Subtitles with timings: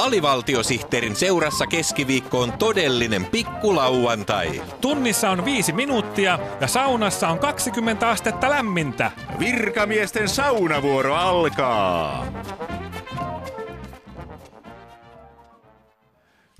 [0.00, 4.62] Alivaltiosihteerin seurassa keskiviikko on todellinen pikkulauantai.
[4.80, 9.10] Tunnissa on viisi minuuttia ja saunassa on 20 astetta lämmintä.
[9.38, 12.26] Virkamiesten saunavuoro alkaa.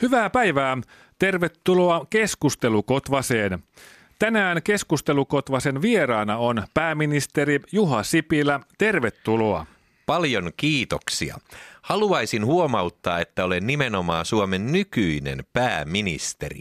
[0.02, 0.78] Hyvää päivää.
[1.18, 3.58] Tervetuloa keskustelukotvaseen.
[4.18, 8.60] Tänään keskustelukotvasen vieraana on pääministeri Juha Sipilä.
[8.78, 9.66] Tervetuloa.
[10.10, 11.38] Paljon kiitoksia.
[11.82, 16.60] Haluaisin huomauttaa, että olen nimenomaan Suomen nykyinen pääministeri.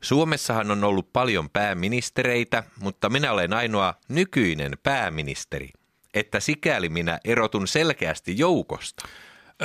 [0.00, 5.70] Suomessahan on ollut paljon pääministereitä, mutta minä olen ainoa nykyinen pääministeri.
[6.14, 9.08] Että sikäli minä erotun selkeästi joukosta.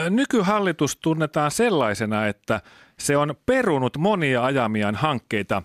[0.09, 2.61] Nykyhallitus tunnetaan sellaisena, että
[2.99, 5.63] se on perunut monia ajamiaan hankkeita.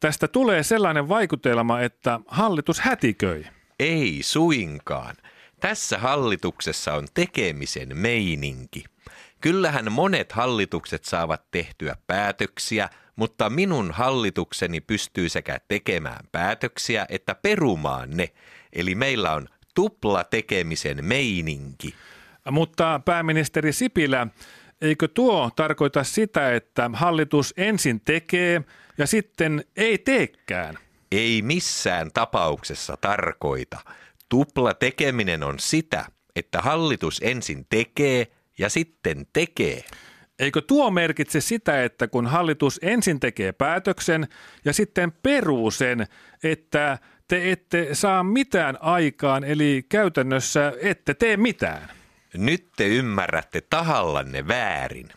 [0.00, 3.44] Tästä tulee sellainen vaikutelma, että hallitus hätiköi.
[3.78, 5.16] Ei suinkaan.
[5.62, 8.84] Tässä hallituksessa on tekemisen meininki.
[9.40, 18.10] Kyllähän monet hallitukset saavat tehtyä päätöksiä, mutta minun hallitukseni pystyy sekä tekemään päätöksiä että perumaan
[18.10, 18.28] ne.
[18.72, 21.94] Eli meillä on tupla tekemisen meininki.
[22.50, 24.26] Mutta pääministeri Sipilä,
[24.80, 28.62] eikö tuo tarkoita sitä, että hallitus ensin tekee
[28.98, 30.78] ja sitten ei teekään?
[31.12, 33.80] Ei missään tapauksessa tarkoita.
[34.32, 36.04] Tupla tekeminen on sitä,
[36.36, 38.26] että hallitus ensin tekee
[38.58, 39.84] ja sitten tekee.
[40.38, 44.28] Eikö tuo merkitse sitä, että kun hallitus ensin tekee päätöksen
[44.64, 46.06] ja sitten peruu sen,
[46.44, 51.88] että te ette saa mitään aikaan, eli käytännössä ette tee mitään?
[52.34, 55.08] Nyt te ymmärrätte tahallanne väärin.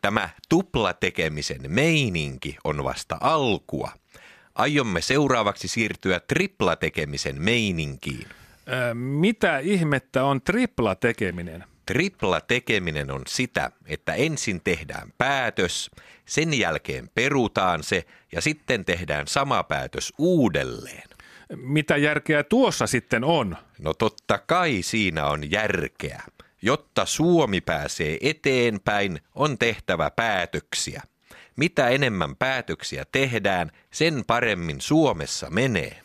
[0.00, 3.92] Tämä tuplatekemisen meininki on vasta alkua.
[4.54, 8.26] Aiomme seuraavaksi siirtyä triplatekemisen meininkiin.
[8.94, 11.64] Mitä ihmettä on tripla tekeminen?
[11.86, 15.90] Tripla tekeminen on sitä, että ensin tehdään päätös,
[16.26, 21.08] sen jälkeen perutaan se ja sitten tehdään sama päätös uudelleen.
[21.56, 23.56] Mitä järkeä tuossa sitten on?
[23.78, 26.22] No totta kai siinä on järkeä.
[26.62, 31.02] Jotta Suomi pääsee eteenpäin, on tehtävä päätöksiä.
[31.56, 36.02] Mitä enemmän päätöksiä tehdään, sen paremmin Suomessa menee.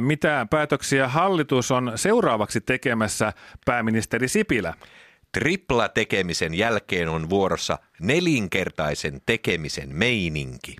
[0.00, 3.32] Mitä päätöksiä hallitus on seuraavaksi tekemässä,
[3.64, 4.74] pääministeri Sipilä?
[5.32, 10.76] Tripla tekemisen jälkeen on vuorossa nelinkertaisen tekemisen meininki.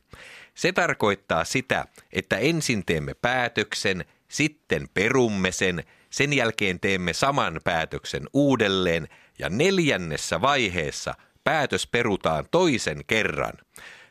[0.55, 8.23] Se tarkoittaa sitä, että ensin teemme päätöksen, sitten perumme sen, sen jälkeen teemme saman päätöksen
[8.33, 13.55] uudelleen ja neljännessä vaiheessa päätös perutaan toisen kerran.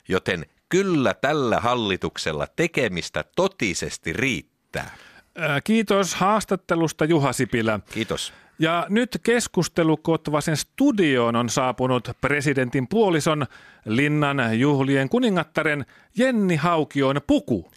[0.08, 4.57] Joten kyllä tällä hallituksella tekemistä totisesti riittää.
[4.84, 7.80] Ö, kiitos haastattelusta Juha Sipilä.
[7.94, 8.34] Kiitos.
[8.60, 13.48] Ja nyt keskustelukotvasen studioon on saapunut presidentin puolison
[13.86, 15.86] Linnan juhlien kuningattaren
[16.18, 17.72] Jenni Haukion puku.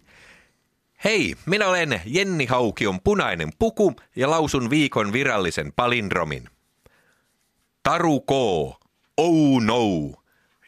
[1.05, 6.49] Hei, minä olen Jenni Haukion punainen puku ja lausun viikon virallisen palindromin.
[7.83, 8.31] Taru K.
[9.17, 9.83] Oh no.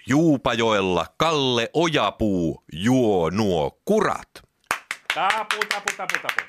[0.06, 4.28] Juupajoella Kalle Ojapuu juo nuo kurat.
[5.14, 6.40] Tapu, tapu, tapu, tapu.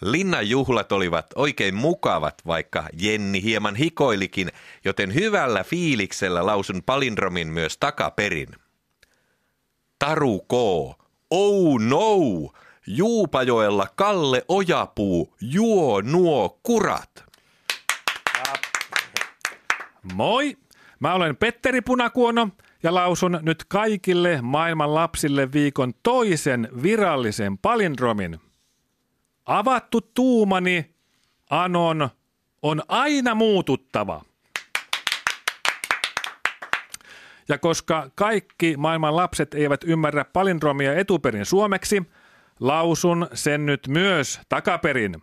[0.00, 4.52] Linnan juhlat olivat oikein mukavat, vaikka Jenni hieman hikoilikin,
[4.84, 8.48] joten hyvällä fiiliksellä lausun palindromin myös takaperin.
[9.98, 10.52] Taru K.
[11.30, 12.16] Oh no!
[12.86, 17.24] Juupajoella Kalle Ojapuu juo nuo kurat.
[20.14, 20.56] Moi!
[21.00, 22.48] Mä olen Petteri Punakuono
[22.82, 28.40] ja lausun nyt kaikille maailman lapsille viikon toisen virallisen palindromin.
[29.46, 30.94] Avattu tuumani,
[31.50, 32.08] Anon,
[32.62, 34.22] on aina muututtava.
[37.48, 42.02] Ja koska kaikki maailman lapset eivät ymmärrä palindromia etuperin suomeksi,
[42.60, 45.22] lausun sen nyt myös takaperin.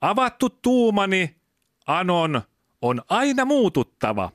[0.00, 1.36] Avattu tuumani,
[1.86, 2.42] Anon,
[2.82, 4.30] on aina muututtava.